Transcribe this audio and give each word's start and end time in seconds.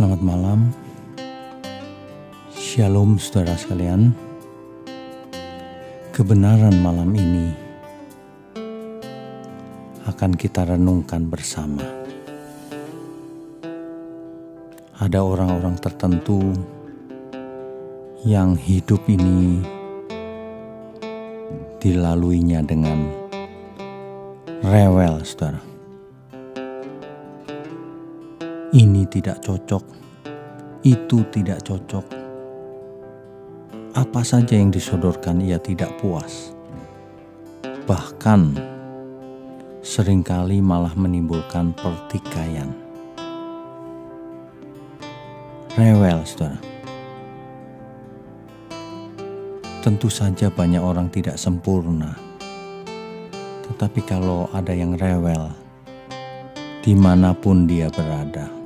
Selamat 0.00 0.24
malam. 0.24 0.60
Shalom 2.56 3.20
saudara 3.20 3.52
sekalian. 3.52 4.16
Kebenaran 6.08 6.72
malam 6.80 7.12
ini 7.12 7.52
akan 10.08 10.40
kita 10.40 10.64
renungkan 10.72 11.28
bersama. 11.28 11.84
Ada 14.96 15.20
orang-orang 15.20 15.76
tertentu 15.76 16.48
yang 18.24 18.56
hidup 18.56 19.04
ini 19.04 19.60
dilaluinya 21.76 22.64
dengan 22.64 23.04
rewel, 24.64 25.20
saudara 25.28 25.60
ini 28.70 29.02
tidak 29.10 29.42
cocok, 29.42 29.82
itu 30.86 31.18
tidak 31.34 31.58
cocok. 31.66 32.06
Apa 33.98 34.22
saja 34.22 34.54
yang 34.54 34.70
disodorkan 34.70 35.42
ia 35.42 35.58
tidak 35.58 35.90
puas. 35.98 36.54
Bahkan 37.90 38.54
sering 39.82 40.22
kali 40.22 40.62
malah 40.62 40.94
menimbulkan 40.94 41.74
pertikaian. 41.74 42.70
Rewel, 45.74 46.22
saudara. 46.22 46.62
Tentu 49.82 50.06
saja 50.06 50.46
banyak 50.46 50.78
orang 50.78 51.10
tidak 51.10 51.34
sempurna. 51.34 52.14
Tetapi 53.66 54.00
kalau 54.06 54.46
ada 54.54 54.70
yang 54.70 54.94
rewel, 54.94 55.50
di 56.80 56.94
mana 56.94 57.34
pun 57.34 57.66
dia 57.66 57.90
berada, 57.90 58.59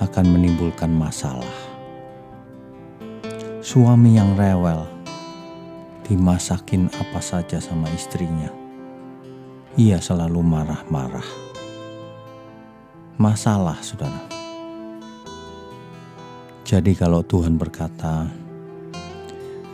akan 0.00 0.24
menimbulkan 0.36 0.92
masalah. 0.92 1.56
Suami 3.64 4.14
yang 4.20 4.36
rewel 4.36 4.86
dimasakin 6.06 6.86
apa 6.92 7.18
saja 7.18 7.58
sama 7.58 7.90
istrinya. 7.90 8.52
Ia 9.74 9.98
selalu 9.98 10.40
marah-marah. 10.40 11.26
Masalah, 13.18 13.80
saudara. 13.82 14.22
Jadi, 16.62 16.92
kalau 16.94 17.26
Tuhan 17.26 17.58
berkata, 17.58 18.28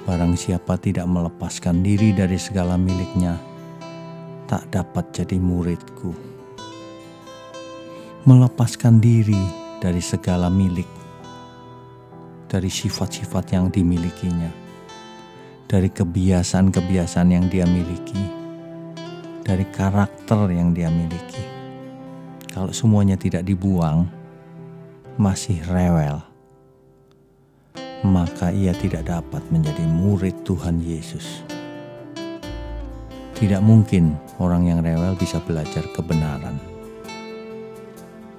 "Barang 0.08 0.34
siapa 0.38 0.78
tidak 0.80 1.06
melepaskan 1.06 1.84
diri 1.84 2.16
dari 2.16 2.38
segala 2.40 2.80
miliknya, 2.80 3.38
tak 4.48 4.72
dapat 4.72 5.10
jadi 5.12 5.36
muridku." 5.36 6.14
Melepaskan 8.22 9.02
diri 9.02 9.61
dari 9.82 9.98
segala 9.98 10.46
milik, 10.46 10.86
dari 12.46 12.70
sifat-sifat 12.70 13.58
yang 13.58 13.66
dimilikinya, 13.66 14.54
dari 15.66 15.90
kebiasaan-kebiasaan 15.90 17.34
yang 17.34 17.50
dia 17.50 17.66
miliki, 17.66 18.22
dari 19.42 19.66
karakter 19.74 20.54
yang 20.54 20.70
dia 20.70 20.86
miliki. 20.86 21.42
Kalau 22.46 22.70
semuanya 22.70 23.18
tidak 23.18 23.42
dibuang, 23.42 24.06
masih 25.18 25.58
rewel, 25.66 26.22
maka 28.06 28.54
ia 28.54 28.70
tidak 28.78 29.10
dapat 29.10 29.42
menjadi 29.50 29.82
murid 29.82 30.46
Tuhan 30.46 30.78
Yesus. 30.78 31.42
Tidak 33.34 33.58
mungkin 33.58 34.14
orang 34.38 34.70
yang 34.70 34.78
rewel 34.78 35.18
bisa 35.18 35.42
belajar 35.42 35.82
kebenaran 35.90 36.71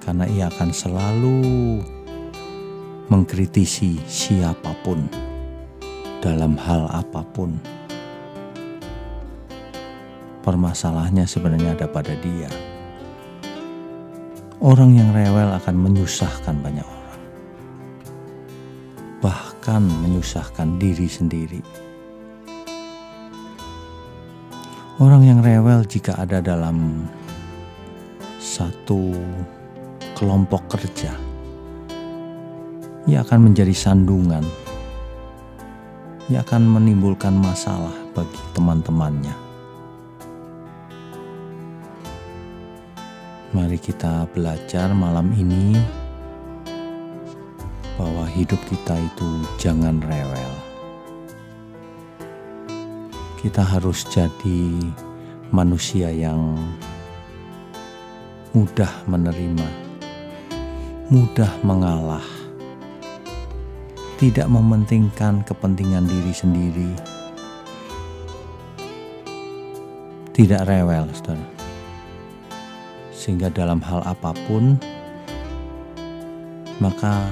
karena 0.04 0.28
ia 0.28 0.52
akan 0.52 0.70
selalu 0.70 1.40
mengkritisi 3.08 3.96
siapa 4.04 4.76
pun 4.84 5.08
dalam 6.20 6.60
hal 6.60 6.88
apa 6.92 7.24
pun. 7.32 7.56
Permasalahannya 10.44 11.24
sebenarnya 11.24 11.72
ada 11.72 11.88
pada 11.88 12.12
dia. 12.20 12.52
Orang 14.60 14.92
yang 14.96 15.12
rewel 15.12 15.52
akan 15.56 15.76
menyusahkan 15.76 16.56
banyak 16.60 16.84
orang, 16.84 17.20
bahkan 19.24 19.84
menyusahkan 19.84 20.80
diri 20.80 21.08
sendiri. 21.08 21.60
Orang 25.00 25.24
yang 25.24 25.44
rewel 25.44 25.84
jika 25.84 26.16
ada 26.16 26.40
dalam 26.40 27.04
satu 28.40 29.12
kelompok 30.14 30.78
kerja. 30.78 31.10
Ia 33.04 33.20
akan 33.20 33.50
menjadi 33.50 33.74
sandungan. 33.74 34.46
Ia 36.32 36.40
akan 36.40 36.62
menimbulkan 36.64 37.36
masalah 37.36 37.92
bagi 38.16 38.40
teman-temannya. 38.56 39.36
Mari 43.52 43.78
kita 43.78 44.24
belajar 44.32 44.90
malam 44.96 45.30
ini 45.36 45.76
bahwa 48.00 48.24
hidup 48.26 48.58
kita 48.66 48.96
itu 48.98 49.28
jangan 49.60 50.00
rewel. 50.00 50.52
Kita 53.38 53.60
harus 53.60 54.08
jadi 54.08 54.80
manusia 55.52 56.08
yang 56.08 56.56
mudah 58.56 58.90
menerima 59.06 59.83
mudah 61.12 61.52
mengalah, 61.60 62.24
tidak 64.16 64.48
mementingkan 64.48 65.44
kepentingan 65.44 66.08
diri 66.08 66.32
sendiri, 66.32 66.90
tidak 70.32 70.64
rewel, 70.64 71.04
saudara. 71.12 71.44
Sehingga 73.12 73.52
dalam 73.52 73.84
hal 73.84 74.00
apa 74.00 74.32
pun, 74.48 74.80
maka 76.80 77.28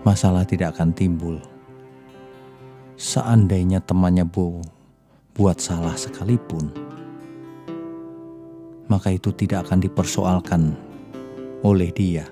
masalah 0.00 0.48
tidak 0.48 0.72
akan 0.80 0.96
timbul. 0.96 1.36
Seandainya 2.96 3.84
temannya 3.84 4.24
bu 4.24 4.64
buat 5.36 5.60
salah 5.60 5.92
sekalipun, 5.92 6.72
maka 8.88 9.12
itu 9.12 9.28
tidak 9.36 9.68
akan 9.68 9.84
dipersoalkan 9.84 10.93
oleh 11.64 11.88
Dia. 11.96 12.28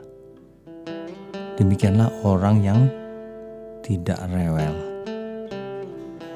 Demikianlah 1.56 2.12
orang 2.28 2.56
yang 2.60 2.80
tidak 3.80 4.20
rewel. 4.28 4.76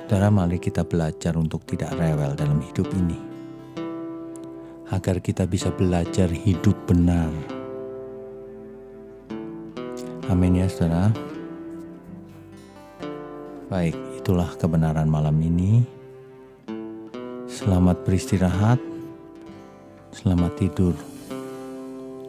Saudara, 0.06 0.32
mari 0.32 0.56
kita 0.56 0.86
belajar 0.86 1.36
untuk 1.36 1.66
tidak 1.68 1.92
rewel 1.98 2.32
dalam 2.38 2.62
hidup 2.62 2.88
ini, 2.94 3.18
agar 4.94 5.20
kita 5.20 5.44
bisa 5.44 5.68
belajar 5.74 6.30
hidup 6.30 6.78
benar. 6.86 7.28
Amin 10.30 10.62
ya, 10.62 10.70
saudara. 10.70 11.10
Baik, 13.66 13.98
itulah 14.22 14.46
kebenaran 14.56 15.10
malam 15.10 15.36
ini. 15.42 15.82
Selamat 17.50 18.06
beristirahat, 18.06 18.78
selamat 20.14 20.52
tidur. 20.54 21.15